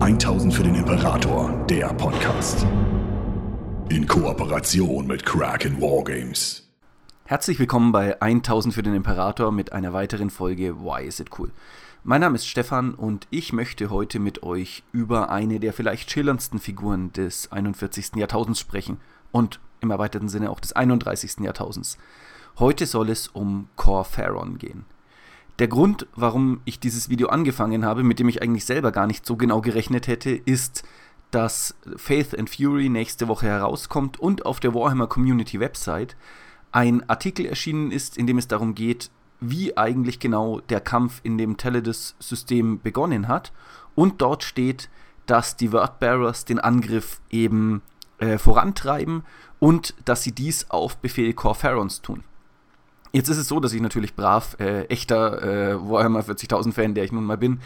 [0.00, 2.64] 1000 für den Imperator, der Podcast.
[3.88, 6.70] In Kooperation mit Kraken Wargames.
[7.24, 11.50] Herzlich willkommen bei 1000 für den Imperator mit einer weiteren Folge Why is it cool?
[12.04, 16.60] Mein Name ist Stefan und ich möchte heute mit euch über eine der vielleicht schillerndsten
[16.60, 18.12] Figuren des 41.
[18.14, 18.98] Jahrtausends sprechen
[19.32, 21.40] und im erweiterten Sinne auch des 31.
[21.40, 21.98] Jahrtausends.
[22.60, 24.84] Heute soll es um Cor Pharaon gehen.
[25.58, 29.26] Der Grund, warum ich dieses Video angefangen habe, mit dem ich eigentlich selber gar nicht
[29.26, 30.84] so genau gerechnet hätte, ist,
[31.32, 36.16] dass Faith and Fury nächste Woche herauskommt und auf der Warhammer Community Website
[36.70, 39.10] ein Artikel erschienen ist, in dem es darum geht,
[39.40, 43.52] wie eigentlich genau der Kampf in dem Teledus-System begonnen hat.
[43.96, 44.88] Und dort steht,
[45.26, 47.82] dass die Wordbearers den Angriff eben
[48.18, 49.24] äh, vorantreiben
[49.58, 52.22] und dass sie dies auf Befehl Corpharaons tun.
[53.12, 57.04] Jetzt ist es so, dass ich natürlich brav, äh, echter äh, Warhammer 40.000 Fan, der
[57.04, 57.60] ich nun mal bin,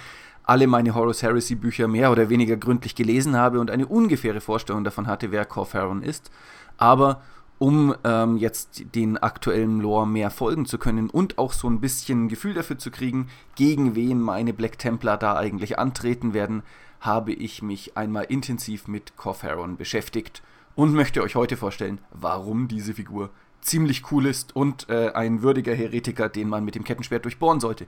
[0.45, 4.85] alle meine Horus Heresy Bücher mehr oder weniger gründlich gelesen habe und eine ungefähre Vorstellung
[4.85, 6.31] davon hatte, wer Corpharon ist.
[6.79, 7.23] Aber
[7.59, 12.29] um ähm, jetzt den aktuellen Lore mehr folgen zu können und auch so ein bisschen
[12.29, 16.65] Gefühl dafür zu kriegen, gegen wen meine Black Templar da eigentlich antreten werden,
[17.01, 20.43] habe ich mich einmal intensiv mit Corpharon beschäftigt
[20.75, 23.31] und möchte euch heute vorstellen, warum diese Figur
[23.63, 27.87] ziemlich cool ist und äh, ein würdiger Heretiker, den man mit dem Kettenschwert durchbohren sollte.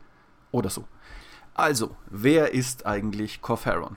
[0.50, 0.84] Oder so.
[1.52, 3.96] Also, wer ist eigentlich Corpharon?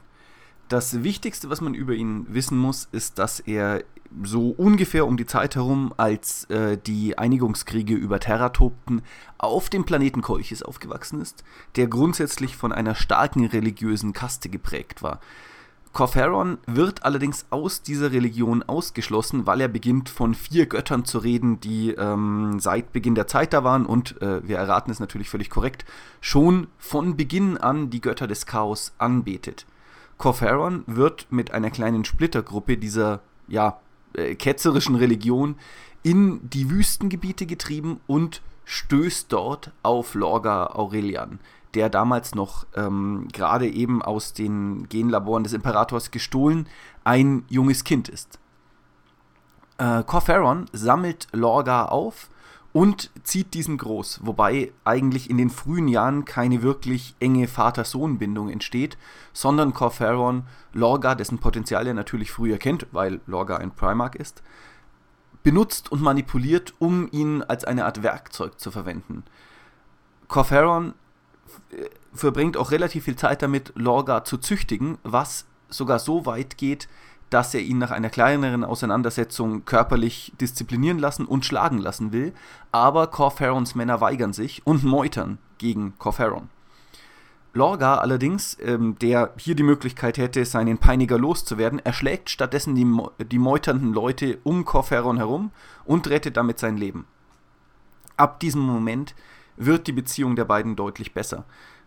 [0.70, 3.84] Das Wichtigste, was man über ihn wissen muss, ist, dass er
[4.24, 9.02] so ungefähr um die Zeit herum, als äh, die Einigungskriege über Terra tobten,
[9.38, 11.44] auf dem Planeten Kolchis aufgewachsen ist,
[11.76, 15.20] der grundsätzlich von einer starken religiösen Kaste geprägt war.
[15.98, 21.60] Corpharon wird allerdings aus dieser Religion ausgeschlossen, weil er beginnt von vier Göttern zu reden,
[21.60, 25.50] die ähm, seit Beginn der Zeit da waren und, äh, wir erraten es natürlich völlig
[25.50, 25.86] korrekt,
[26.22, 29.66] schon von Beginn an die Götter des Chaos anbetet.
[30.20, 33.80] Corpharon wird mit einer kleinen Splittergruppe dieser, ja,
[34.14, 35.56] äh, ketzerischen Religion
[36.04, 41.40] in die Wüstengebiete getrieben und stößt dort auf Lorga Aurelian,
[41.74, 46.68] der damals noch ähm, gerade eben aus den Genlaboren des Imperators gestohlen
[47.04, 48.40] ein junges Kind ist.
[49.78, 52.30] Äh, Corpharon sammelt Lorga auf
[52.74, 58.98] und zieht diesen groß, wobei eigentlich in den frühen Jahren keine wirklich enge Vater-Sohn-Bindung entsteht,
[59.34, 64.44] sondern Corpharon Lorga, dessen Potenzial er natürlich früher kennt, weil Lorga ein Primarch ist,
[65.44, 69.24] benutzt und manipuliert, um ihn als eine Art Werkzeug zu verwenden.
[70.28, 70.94] Corpharon äh,
[72.14, 76.88] verbringt auch relativ viel Zeit damit, Lorga zu züchtigen, was sogar so weit geht,
[77.30, 82.34] dass er ihn nach einer kleineren Auseinandersetzung körperlich disziplinieren lassen und schlagen lassen will,
[82.72, 86.50] aber Corpharons Männer weigern sich und meutern gegen Corpharon.
[87.54, 92.86] Lorga allerdings, ähm, der hier die Möglichkeit hätte, seinen Peiniger loszuwerden, erschlägt stattdessen die,
[93.26, 95.52] die meuternden Leute um Corpharon herum
[95.84, 97.06] und rettet damit sein Leben.
[98.16, 99.16] Ab diesem Moment
[99.58, 101.46] wird die Beziehung der beiden deutlich besser.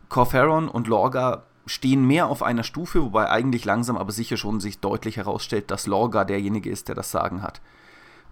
[0.08, 4.80] Corpharon und Lorga stehen mehr auf einer Stufe, wobei eigentlich langsam aber sicher schon sich
[4.80, 7.60] deutlich herausstellt, dass Lorga derjenige ist, der das Sagen hat.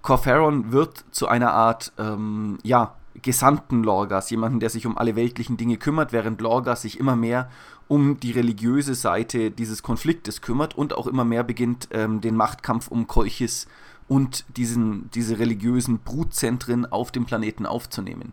[0.02, 5.56] Corpharon wird zu einer Art, ähm, ja, Gesandten Lorgas, jemanden, der sich um alle weltlichen
[5.56, 7.50] Dinge kümmert, während Lorgas sich immer mehr
[7.88, 12.88] um die religiöse Seite dieses Konfliktes kümmert und auch immer mehr beginnt, ähm, den Machtkampf
[12.88, 13.66] um Kolchis
[14.08, 18.32] und diesen, diese religiösen Brutzentren auf dem Planeten aufzunehmen.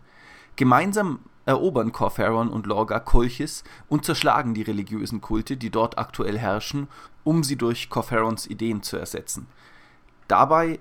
[0.55, 6.87] Gemeinsam erobern Corpharon und Lorga Kolchis und zerschlagen die religiösen Kulte, die dort aktuell herrschen,
[7.23, 9.47] um sie durch Corpharons Ideen zu ersetzen.
[10.27, 10.79] Dabei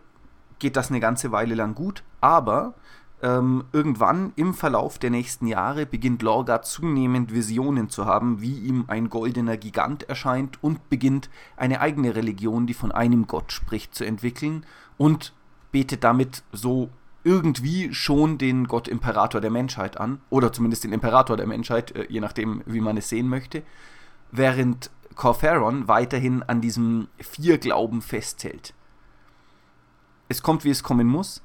[0.59, 2.75] geht das eine ganze Weile lang gut, aber
[3.23, 8.85] ähm, irgendwann im Verlauf der nächsten Jahre beginnt Lorga zunehmend Visionen zu haben, wie ihm
[8.87, 14.05] ein goldener Gigant erscheint und beginnt eine eigene Religion, die von einem Gott spricht, zu
[14.05, 14.65] entwickeln
[14.97, 15.33] und
[15.73, 16.91] betet damit so
[17.25, 22.07] irgendwie schon den Gott Imperator der Menschheit an, oder zumindest den Imperator der Menschheit, äh,
[22.09, 23.63] je nachdem, wie man es sehen möchte,
[24.31, 28.75] während Corpharon weiterhin an diesem Vierglauben festhält.
[30.29, 31.43] Es kommt, wie es kommen muss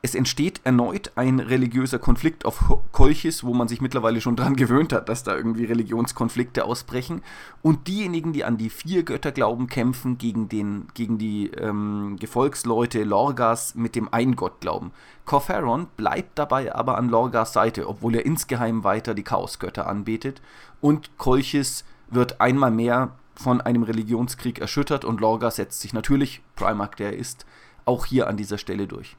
[0.00, 2.62] es entsteht erneut ein religiöser Konflikt auf
[2.92, 7.22] Kolchis, wo man sich mittlerweile schon dran gewöhnt hat, dass da irgendwie Religionskonflikte ausbrechen.
[7.62, 13.02] Und diejenigen, die an die vier Götter glauben, kämpfen gegen, den, gegen die ähm, Gefolgsleute
[13.02, 14.92] Lorgas mit dem Eingott glauben.
[15.24, 20.40] Corpharon bleibt dabei aber an Lorgas Seite, obwohl er insgeheim weiter die Chaosgötter anbetet.
[20.80, 26.94] Und Kolchis wird einmal mehr von einem Religionskrieg erschüttert und Lorga setzt sich natürlich, Primarch
[26.94, 27.46] der er ist,
[27.84, 29.16] auch hier an dieser Stelle durch.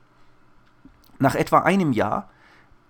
[1.19, 2.29] Nach etwa einem Jahr,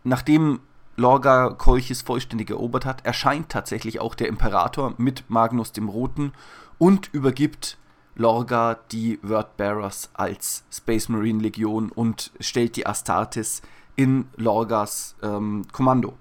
[0.04, 0.60] nachdem
[0.96, 6.34] Lorga Kolchis vollständig erobert hat, erscheint tatsächlich auch der Imperator mit Magnus dem Roten
[6.78, 7.78] und übergibt
[8.16, 13.62] Lorga die Wordbearers als Space Marine Legion und stellt die Astartes
[13.96, 16.18] in Lorgas ähm, Kommando.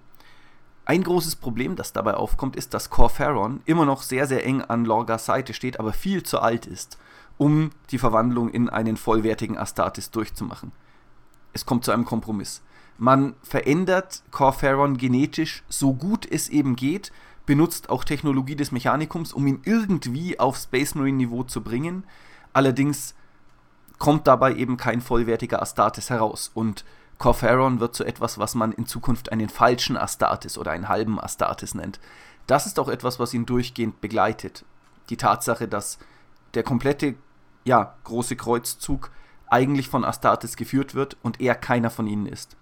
[0.84, 4.84] Ein großes Problem, das dabei aufkommt, ist, dass Corferon immer noch sehr, sehr eng an
[4.86, 6.98] Lorgas Seite steht, aber viel zu alt ist,
[7.36, 10.72] um die Verwandlung in einen vollwertigen Astartes durchzumachen.
[11.58, 12.62] Es kommt zu einem Kompromiss.
[12.98, 17.10] Man verändert Corferon genetisch so gut es eben geht,
[17.46, 22.04] benutzt auch Technologie des Mechanikums, um ihn irgendwie auf Space Marine Niveau zu bringen.
[22.52, 23.16] Allerdings
[23.98, 26.84] kommt dabei eben kein vollwertiger Astartes heraus und
[27.18, 31.74] Corferon wird zu etwas, was man in Zukunft einen falschen Astartes oder einen halben Astartes
[31.74, 31.98] nennt.
[32.46, 34.64] Das ist auch etwas, was ihn durchgehend begleitet.
[35.10, 35.98] Die Tatsache, dass
[36.54, 37.16] der komplette,
[37.64, 39.10] ja, große Kreuzzug
[39.50, 42.56] eigentlich von Astartes geführt wird und er keiner von ihnen ist.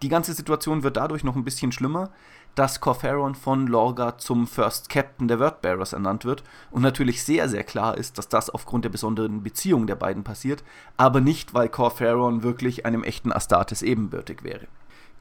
[0.00, 2.10] Die ganze Situation wird dadurch noch ein bisschen schlimmer,
[2.54, 7.64] dass Corferon von Lorga zum First Captain der Wordbearers ernannt wird und natürlich sehr, sehr
[7.64, 10.64] klar ist, dass das aufgrund der besonderen Beziehung der beiden passiert,
[10.96, 14.66] aber nicht, weil Corferon wirklich einem echten Astartes ebenbürtig wäre.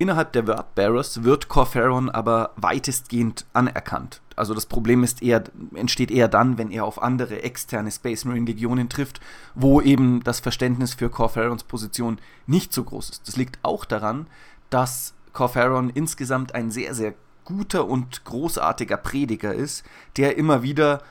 [0.01, 4.19] Innerhalb der Wordbearers wird Corferon aber weitestgehend anerkannt.
[4.35, 5.43] Also das Problem eher,
[5.75, 9.21] entsteht eher dann, wenn er auf andere externe Space Marine Legionen trifft,
[9.53, 12.17] wo eben das Verständnis für Corferons Position
[12.47, 13.27] nicht so groß ist.
[13.27, 14.25] Das liegt auch daran,
[14.71, 17.13] dass Corferon insgesamt ein sehr, sehr
[17.45, 19.85] guter und großartiger Prediger ist,
[20.17, 21.03] der immer wieder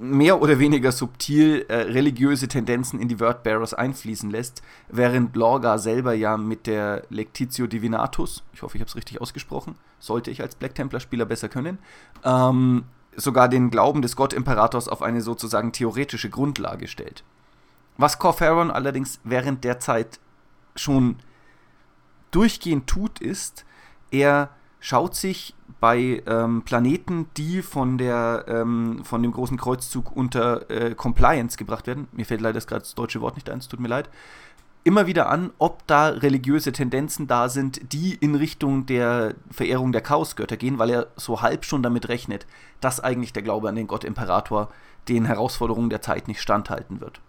[0.00, 6.14] mehr oder weniger subtil äh, religiöse Tendenzen in die Wordbearers einfließen lässt, während Lorga selber
[6.14, 10.54] ja mit der Lectitio Divinatus, ich hoffe, ich habe es richtig ausgesprochen, sollte ich als
[10.54, 11.78] Black Templar-Spieler besser können,
[12.24, 12.84] ähm,
[13.16, 17.24] sogar den Glauben des Gottimperators auf eine sozusagen theoretische Grundlage stellt.
[17.96, 20.20] Was Corferon allerdings während der Zeit
[20.76, 21.16] schon
[22.30, 23.64] durchgehend tut, ist,
[24.10, 30.68] er schaut sich bei ähm, Planeten, die von, der, ähm, von dem großen Kreuzzug unter
[30.70, 33.68] äh, Compliance gebracht werden, mir fällt leider das gerade das deutsche Wort nicht ein, es
[33.68, 34.08] tut mir leid,
[34.84, 40.00] immer wieder an, ob da religiöse Tendenzen da sind, die in Richtung der Verehrung der
[40.00, 42.46] Chaosgötter gehen, weil er so halb schon damit rechnet,
[42.80, 44.70] dass eigentlich der Glaube an den Gott Imperator
[45.08, 47.20] den Herausforderungen der Zeit nicht standhalten wird.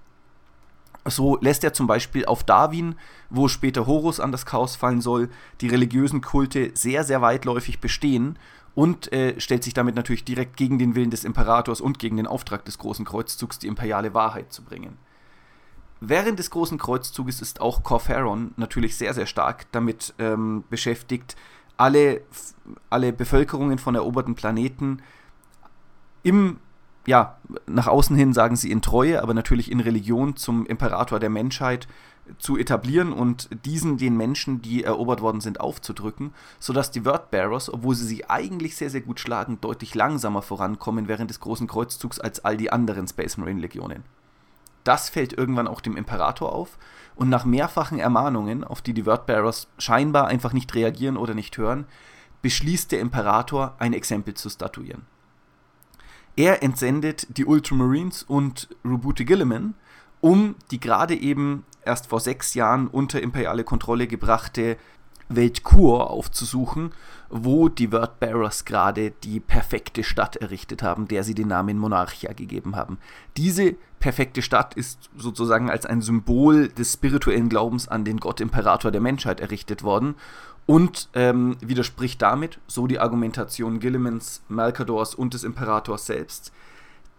[1.05, 2.95] So lässt er zum Beispiel auf Darwin,
[3.29, 5.29] wo später Horus an das Chaos fallen soll,
[5.61, 8.37] die religiösen Kulte sehr, sehr weitläufig bestehen
[8.75, 12.27] und äh, stellt sich damit natürlich direkt gegen den Willen des Imperators und gegen den
[12.27, 14.97] Auftrag des Großen Kreuzzugs, die imperiale Wahrheit zu bringen.
[16.01, 21.35] Während des Großen Kreuzzuges ist auch Corferon natürlich sehr, sehr stark damit ähm, beschäftigt,
[21.75, 22.21] alle,
[22.89, 25.01] alle Bevölkerungen von eroberten Planeten
[26.23, 26.59] im
[27.09, 31.31] ja, nach außen hin sagen sie in Treue, aber natürlich in Religion zum Imperator der
[31.31, 31.87] Menschheit
[32.37, 37.95] zu etablieren und diesen den Menschen, die erobert worden sind, aufzudrücken, sodass die Wordbearers, obwohl
[37.95, 42.45] sie sich eigentlich sehr, sehr gut schlagen, deutlich langsamer vorankommen während des großen Kreuzzugs als
[42.45, 44.03] all die anderen Space Marine Legionen.
[44.83, 46.77] Das fällt irgendwann auch dem Imperator auf
[47.15, 51.85] und nach mehrfachen Ermahnungen, auf die die Wordbearers scheinbar einfach nicht reagieren oder nicht hören,
[52.43, 55.07] beschließt der Imperator, ein Exempel zu statuieren.
[56.39, 59.73] Er entsendet die Ultramarines und Rubute Gilliman,
[60.21, 64.77] um die gerade eben erst vor sechs Jahren unter imperiale Kontrolle gebrachte
[65.27, 66.93] Welt Kur aufzusuchen,
[67.29, 72.77] wo die Wordbearers gerade die perfekte Stadt errichtet haben, der sie den Namen Monarchia gegeben
[72.77, 72.99] haben.
[73.35, 78.91] Diese perfekte Stadt ist sozusagen als ein Symbol des spirituellen Glaubens an den Gott Imperator
[78.91, 80.15] der Menschheit errichtet worden
[80.69, 86.51] und ähm, widerspricht damit, so die Argumentation Gillimans, Malkadors und des Imperators selbst,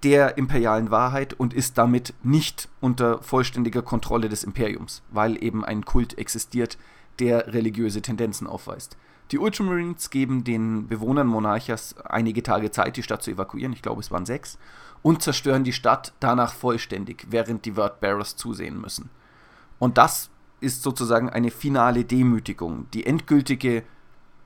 [0.04, 5.84] der imperialen Wahrheit und ist damit nicht unter vollständiger Kontrolle des Imperiums, weil eben ein
[5.84, 6.78] Kult existiert,
[7.18, 8.96] der religiöse Tendenzen aufweist.
[9.32, 14.00] Die Ultramarines geben den Bewohnern Monarchias einige Tage Zeit, die Stadt zu evakuieren, ich glaube
[14.00, 14.58] es waren sechs,
[15.02, 19.10] und zerstören die Stadt danach vollständig, während die Wordbearers zusehen müssen.
[19.80, 23.82] Und das ist sozusagen eine finale Demütigung, die endgültige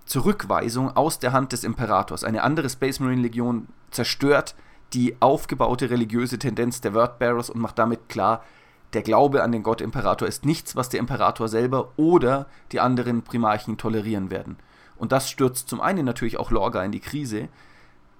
[0.06, 2.24] Zurückweisung aus der Hand des Imperators.
[2.24, 4.54] Eine andere Space Marine Legion zerstört
[4.92, 8.44] die aufgebaute religiöse Tendenz der Wordbearers und macht damit klar,
[8.92, 13.22] der Glaube an den Gott Imperator ist nichts, was der Imperator selber oder die anderen
[13.22, 14.56] Primarchen tolerieren werden.
[14.96, 17.48] Und das stürzt zum einen natürlich auch Lorga in die Krise,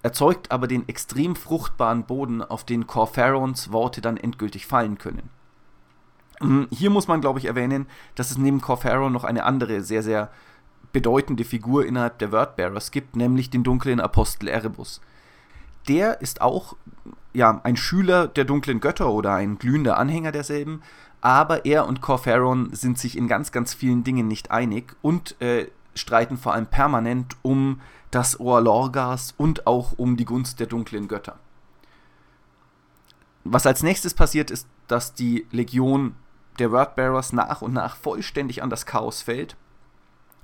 [0.03, 5.31] erzeugt aber den extrem fruchtbaren Boden, auf den Corferons Worte dann endgültig fallen können.
[6.41, 10.03] Mm, hier muss man, glaube ich, erwähnen, dass es neben Corfaro noch eine andere sehr,
[10.03, 10.31] sehr
[10.93, 15.01] bedeutende Figur innerhalb der Wordbearers gibt, nämlich den dunklen Apostel Erebus.
[15.89, 16.77] Der ist auch
[17.33, 20.83] ja, ein Schüler der dunklen Götter oder ein glühender Anhänger derselben,
[21.21, 25.69] aber er und Corferon sind sich in ganz, ganz vielen Dingen nicht einig und äh,
[25.95, 31.09] streiten vor allem permanent um das Ohr Lorgas und auch um die Gunst der dunklen
[31.09, 31.39] Götter.
[33.43, 36.15] Was als nächstes passiert, ist, dass die Legion
[36.59, 39.57] der Wordbearers nach und nach vollständig an das Chaos fällt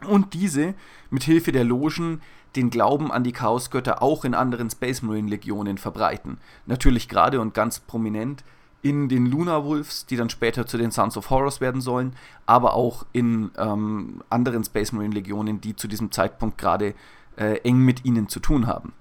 [0.07, 0.75] und diese
[1.11, 2.21] mit Hilfe der Logen
[2.57, 6.39] den Glauben an die Chaosgötter auch in anderen Space Marine Legionen verbreiten.
[6.67, 8.43] Natürlich gerade und ganz prominent
[8.83, 12.75] in den Lunar Wolves, die dann später zu den Sons of Horus werden sollen, aber
[12.75, 16.95] auch in ähm, anderen Space Marine Legionen, die zu diesem Zeitpunkt gerade
[17.37, 18.93] äh, eng mit ihnen zu tun haben.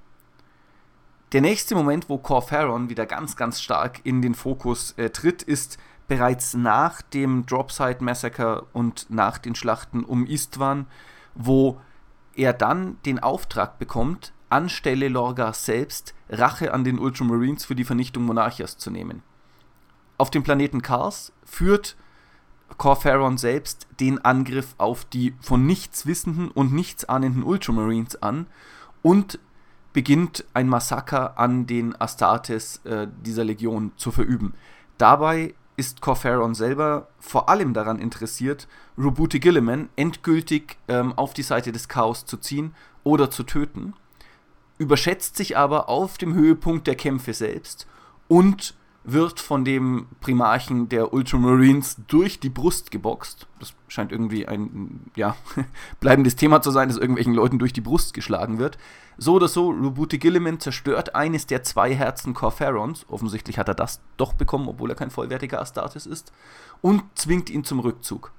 [1.31, 5.77] Der nächste Moment, wo Corferon wieder ganz, ganz stark in den Fokus äh, tritt, ist
[6.09, 10.87] bereits nach dem Dropside Massacre und nach den Schlachten um Istvan,
[11.35, 11.79] wo
[12.35, 18.23] er dann den Auftrag bekommt, anstelle Lorgas selbst Rache an den Ultramarines für die Vernichtung
[18.23, 19.21] Monarchias zu nehmen.
[20.17, 21.95] Auf dem Planeten Kars führt
[22.77, 28.47] Corferon selbst den Angriff auf die von nichts wissenden und nichts ahnenden Ultramarines an
[29.01, 29.39] und
[29.93, 34.53] beginnt ein Massaker an den Astartes äh, dieser Legion zu verüben.
[34.97, 38.67] Dabei ist Corferon selber vor allem daran interessiert,
[38.97, 43.93] Roboute Gilliman endgültig ähm, auf die Seite des Chaos zu ziehen oder zu töten,
[44.77, 47.87] überschätzt sich aber auf dem Höhepunkt der Kämpfe selbst
[48.27, 48.75] und
[49.11, 53.47] wird von dem Primarchen der Ultramarines durch die Brust geboxt.
[53.59, 55.35] Das scheint irgendwie ein ja,
[55.99, 58.77] bleibendes Thema zu sein, dass irgendwelchen Leuten durch die Brust geschlagen wird.
[59.17, 63.05] So oder so, Roboute Gilliman zerstört eines der zwei Herzen Corferons.
[63.09, 66.31] Offensichtlich hat er das doch bekommen, obwohl er kein vollwertiger Astartes ist.
[66.81, 68.31] Und zwingt ihn zum Rückzug.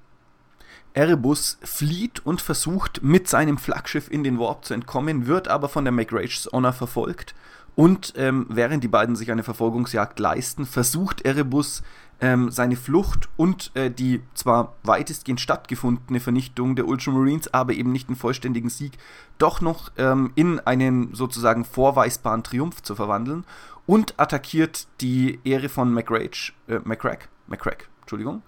[0.92, 5.84] Erebus flieht und versucht mit seinem Flaggschiff in den Warp zu entkommen, wird aber von
[5.84, 7.34] der McRage's Honor verfolgt
[7.80, 11.82] und ähm, während die beiden sich eine Verfolgungsjagd leisten, versucht Erebus
[12.20, 18.10] ähm, seine Flucht und äh, die zwar weitestgehend stattgefundene Vernichtung der Ultramarines, aber eben nicht
[18.10, 18.99] einen vollständigen Sieg,
[19.38, 23.46] doch noch ähm, in einen sozusagen vorweisbaren Triumph zu verwandeln
[23.87, 28.42] und attackiert die Ehre von McRage, äh, McCrack, McCrack, Entschuldigung,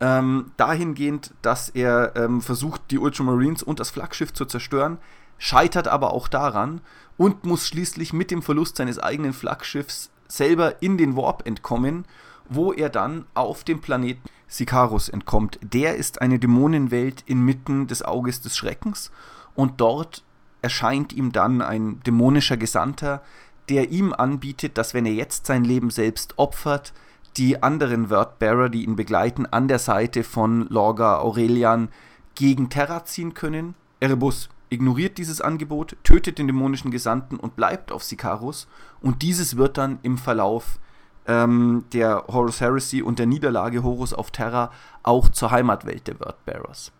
[0.00, 4.96] ähm, dahingehend, dass er ähm, versucht, die Ultramarines und das Flaggschiff zu zerstören,
[5.38, 6.80] scheitert aber auch daran
[7.16, 12.04] und muss schließlich mit dem Verlust seines eigenen Flaggschiffs selber in den Warp entkommen,
[12.48, 15.58] wo er dann auf dem Planeten Sicarus entkommt.
[15.62, 19.10] Der ist eine Dämonenwelt inmitten des Auges des Schreckens
[19.54, 20.22] und dort
[20.62, 23.22] erscheint ihm dann ein dämonischer Gesandter,
[23.68, 26.92] der ihm anbietet, dass wenn er jetzt sein Leben selbst opfert,
[27.36, 31.88] die anderen Wordbearer, die ihn begleiten, an der Seite von Lorga Aurelian
[32.34, 33.74] gegen Terra ziehen können.
[34.00, 38.68] Erebus ignoriert dieses Angebot, tötet den dämonischen Gesandten und bleibt auf Sicarus.
[39.00, 40.78] Und dieses wird dann im Verlauf
[41.26, 44.72] ähm, der Horus Heresy und der Niederlage Horus auf Terra
[45.02, 46.92] auch zur Heimatwelt der Wordbearers.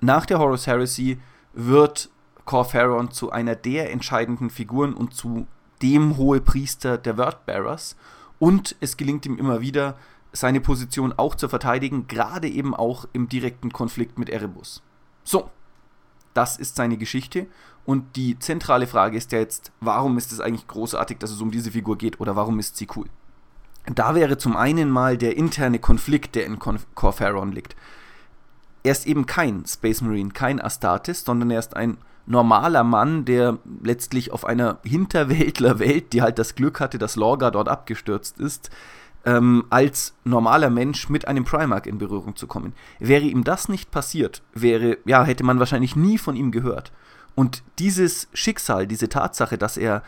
[0.00, 1.20] Nach der Horus Heresy
[1.52, 2.10] wird
[2.44, 5.46] Corferon zu einer der entscheidenden Figuren und zu
[5.82, 7.96] dem Hohepriester der Wordbearers
[8.38, 9.96] und es gelingt ihm immer wieder,
[10.32, 14.82] seine Position auch zu verteidigen, gerade eben auch im direkten Konflikt mit Erebus.
[15.24, 15.50] So,
[16.34, 17.46] das ist seine Geschichte.
[17.84, 21.50] Und die zentrale Frage ist ja jetzt, warum ist es eigentlich großartig, dass es um
[21.50, 23.06] diese Figur geht oder warum ist sie cool?
[23.86, 27.74] Da wäre zum einen mal der interne Konflikt, der in Corferon liegt.
[28.84, 33.58] Er ist eben kein Space Marine, kein Astartes, sondern er ist ein normaler Mann, der
[33.82, 38.70] letztlich auf einer Hinterwäldlerwelt, die halt das Glück hatte, dass Lorga dort abgestürzt ist,
[39.24, 42.72] ähm, als normaler Mensch mit einem Primark in Berührung zu kommen.
[42.98, 46.92] Wäre ihm das nicht passiert, wäre, ja, hätte man wahrscheinlich nie von ihm gehört.
[47.34, 50.02] Und dieses Schicksal, diese Tatsache, dass er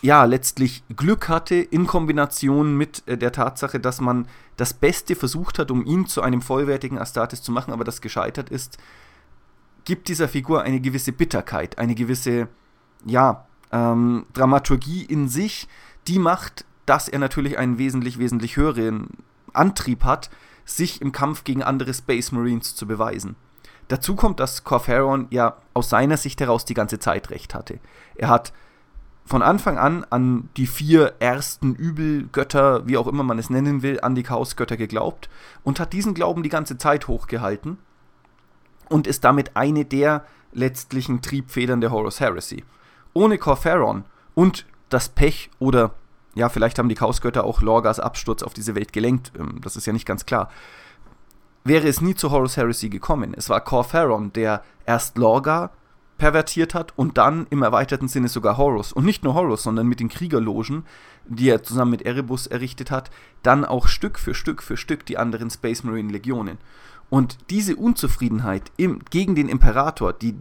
[0.00, 5.58] ja letztlich Glück hatte in Kombination mit äh, der Tatsache, dass man das Beste versucht
[5.58, 8.78] hat, um ihn zu einem vollwertigen Astartes zu machen, aber das gescheitert ist,
[9.84, 12.48] gibt dieser Figur eine gewisse Bitterkeit, eine gewisse,
[13.04, 15.68] ja, ähm, Dramaturgie in sich,
[16.06, 19.08] die macht dass er natürlich einen wesentlich, wesentlich höheren
[19.52, 20.30] Antrieb hat,
[20.64, 23.36] sich im Kampf gegen andere Space Marines zu beweisen.
[23.88, 27.80] Dazu kommt, dass Corferon ja aus seiner Sicht heraus die ganze Zeit recht hatte.
[28.14, 28.52] Er hat
[29.26, 34.00] von Anfang an an die vier ersten Übelgötter, wie auch immer man es nennen will,
[34.00, 35.28] an die Chaosgötter geglaubt
[35.62, 37.78] und hat diesen Glauben die ganze Zeit hochgehalten
[38.88, 42.64] und ist damit eine der letztlichen Triebfedern der Horus Heresy.
[43.12, 45.94] Ohne Corferon und das Pech oder
[46.34, 49.32] ja, vielleicht haben die Chaosgötter auch Lorgas Absturz auf diese Welt gelenkt.
[49.38, 50.50] Ähm, das ist ja nicht ganz klar.
[51.64, 53.34] Wäre es nie zu Horus Heresy gekommen.
[53.36, 55.70] Es war Corferon, der erst Lorga
[56.18, 58.92] pervertiert hat und dann im erweiterten Sinne sogar Horus.
[58.92, 60.84] Und nicht nur Horus, sondern mit den Kriegerlogen,
[61.24, 63.10] die er zusammen mit Erebus errichtet hat,
[63.42, 66.58] dann auch Stück für Stück für Stück die anderen Space Marine Legionen.
[67.14, 70.34] Und diese Unzufriedenheit im, gegen den Imperator, die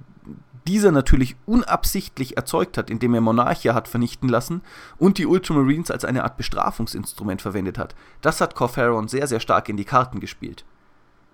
[0.66, 4.64] dieser natürlich unabsichtlich erzeugt hat, indem er Monarchia hat vernichten lassen
[4.98, 9.70] und die Ultramarines als eine Art Bestrafungsinstrument verwendet hat, das hat Corferon sehr, sehr stark
[9.70, 10.66] in die Karten gespielt.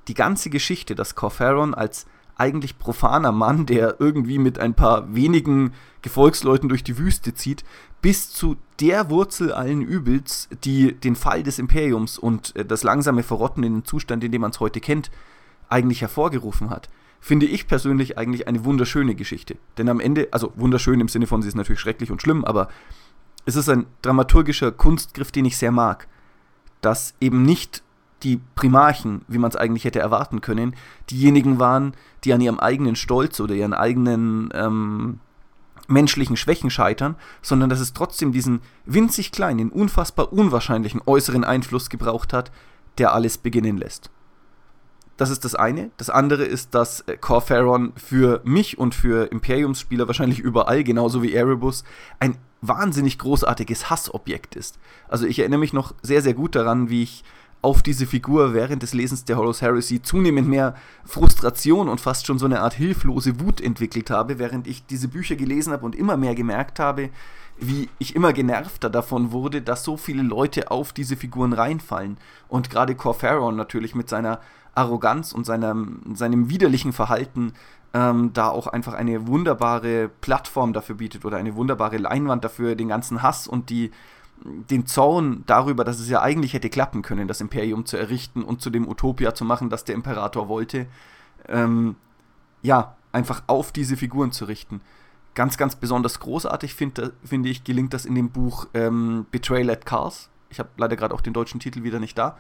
[0.09, 2.05] Die ganze Geschichte, dass Corferon als
[2.35, 7.63] eigentlich profaner Mann, der irgendwie mit ein paar wenigen Gefolgsleuten durch die Wüste zieht,
[8.01, 13.23] bis zu der Wurzel allen Übels, die den Fall des Imperiums und äh, das langsame
[13.23, 15.11] Verrotten in den Zustand, in dem man es heute kennt,
[15.69, 19.57] eigentlich hervorgerufen hat, finde ich persönlich eigentlich eine wunderschöne Geschichte.
[19.77, 22.69] Denn am Ende, also wunderschön im Sinne von, sie ist natürlich schrecklich und schlimm, aber
[23.45, 26.07] es ist ein dramaturgischer Kunstgriff, den ich sehr mag.
[26.81, 27.83] Dass eben nicht
[28.23, 30.75] die Primarchen, wie man es eigentlich hätte erwarten können,
[31.09, 35.19] diejenigen waren, die an ihrem eigenen Stolz oder ihren eigenen ähm,
[35.87, 42.33] menschlichen Schwächen scheitern, sondern dass es trotzdem diesen winzig kleinen, unfassbar unwahrscheinlichen äußeren Einfluss gebraucht
[42.33, 42.51] hat,
[42.97, 44.11] der alles beginnen lässt.
[45.19, 45.91] Das ist das eine.
[45.97, 51.33] Das andere ist, dass äh, Corferon für mich und für Imperiumsspieler wahrscheinlich überall, genauso wie
[51.33, 51.83] Erebus,
[52.21, 54.79] ein wahnsinnig großartiges Hassobjekt ist.
[55.09, 57.25] Also ich erinnere mich noch sehr, sehr gut daran, wie ich
[57.61, 62.39] auf diese Figur während des Lesens der Horus Heresy zunehmend mehr Frustration und fast schon
[62.39, 66.15] so eine Art hilflose Wut entwickelt habe, während ich diese Bücher gelesen habe und immer
[66.15, 67.09] mehr gemerkt habe,
[67.59, 72.17] wie ich immer genervter davon wurde, dass so viele Leute auf diese Figuren reinfallen.
[72.47, 74.39] Und gerade Corferon natürlich mit seiner
[74.75, 77.53] Arroganz und seinem, seinem widerlichen Verhalten
[77.93, 82.87] ähm, da auch einfach eine wunderbare Plattform dafür bietet oder eine wunderbare Leinwand dafür, den
[82.87, 83.91] ganzen Hass und die,
[84.43, 88.61] den Zorn darüber, dass es ja eigentlich hätte klappen können, das Imperium zu errichten und
[88.61, 90.87] zu dem Utopia zu machen, das der Imperator wollte,
[91.47, 91.95] ähm,
[92.61, 94.81] ja, einfach auf diese Figuren zu richten.
[95.35, 99.85] Ganz, ganz besonders großartig finde find ich, gelingt das in dem Buch ähm, Betrayal at
[99.85, 100.29] Cars.
[100.49, 102.37] Ich habe leider gerade auch den deutschen Titel wieder nicht da.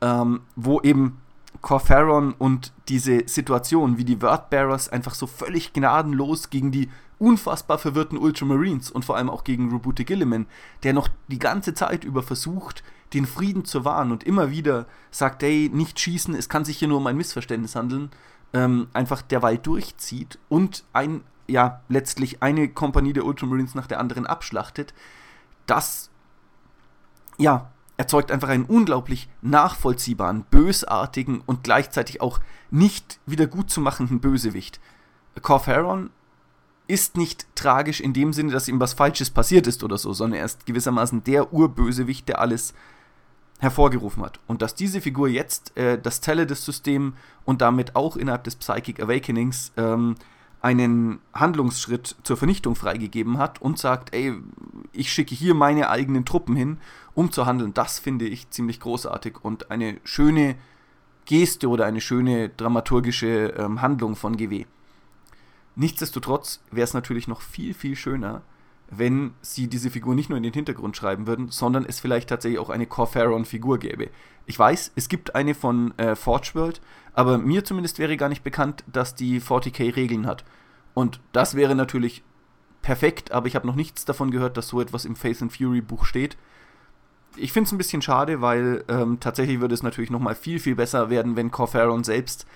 [0.00, 1.18] Ähm, wo eben
[1.62, 8.18] Corferon und diese Situation, wie die Wordbearers einfach so völlig gnadenlos gegen die unfassbar verwirrten
[8.18, 10.46] Ultramarines und vor allem auch gegen Robute Gilliman,
[10.82, 12.82] der noch die ganze Zeit über versucht,
[13.14, 16.88] den Frieden zu wahren und immer wieder sagt, ey, nicht schießen, es kann sich hier
[16.88, 18.10] nur um ein Missverständnis handeln,
[18.52, 24.26] ähm, einfach derweil durchzieht und ein, ja, letztlich eine Kompanie der Ultramarines nach der anderen
[24.26, 24.92] abschlachtet,
[25.66, 26.10] das,
[27.38, 34.20] ja, erzeugt einfach einen unglaublich nachvollziehbaren, bösartigen und gleichzeitig auch nicht wieder gut zu machenden
[34.20, 34.80] Bösewicht.
[35.40, 36.10] Corferon
[36.86, 40.40] ist nicht tragisch in dem Sinne, dass ihm was Falsches passiert ist oder so, sondern
[40.40, 42.74] er ist gewissermaßen der Urbösewicht, der alles
[43.58, 44.38] hervorgerufen hat.
[44.46, 49.72] Und dass diese Figur jetzt äh, das Teledis-System und damit auch innerhalb des Psychic Awakenings
[49.76, 50.16] ähm,
[50.60, 54.34] einen Handlungsschritt zur Vernichtung freigegeben hat und sagt, ey,
[54.92, 56.78] ich schicke hier meine eigenen Truppen hin,
[57.14, 60.56] um zu handeln, das finde ich ziemlich großartig und eine schöne
[61.24, 64.66] Geste oder eine schöne dramaturgische ähm, Handlung von GW.
[65.76, 68.42] Nichtsdestotrotz wäre es natürlich noch viel, viel schöner,
[68.90, 72.58] wenn sie diese Figur nicht nur in den Hintergrund schreiben würden, sondern es vielleicht tatsächlich
[72.58, 74.08] auch eine Corferon-Figur gäbe.
[74.46, 76.80] Ich weiß, es gibt eine von äh, Forge World,
[77.12, 80.44] aber mir zumindest wäre gar nicht bekannt, dass die 40k Regeln hat.
[80.94, 82.22] Und das wäre natürlich
[82.80, 85.82] perfekt, aber ich habe noch nichts davon gehört, dass so etwas im Faith and Fury
[85.82, 86.38] Buch steht.
[87.36, 90.76] Ich finde es ein bisschen schade, weil ähm, tatsächlich würde es natürlich nochmal viel, viel
[90.76, 92.46] besser werden, wenn Corferon selbst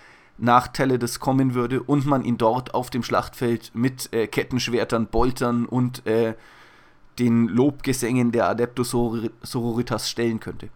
[0.41, 5.67] nach Teledes kommen würde und man ihn dort auf dem Schlachtfeld mit äh, Kettenschwertern, Boltern
[5.67, 6.35] und äh,
[7.19, 10.71] den Lobgesängen der Adeptus Sororitas stellen könnte.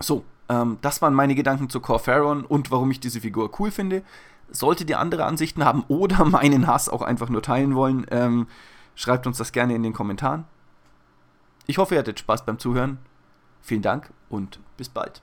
[0.00, 4.02] So, ähm, das waren meine Gedanken zu Corferon und warum ich diese Figur cool finde.
[4.50, 8.46] Solltet ihr andere Ansichten haben oder meinen Hass auch einfach nur teilen wollen, ähm,
[8.94, 10.44] schreibt uns das gerne in den Kommentaren.
[11.66, 12.98] Ich hoffe, ihr hattet Spaß beim Zuhören.
[13.60, 15.22] Vielen Dank und bis bald.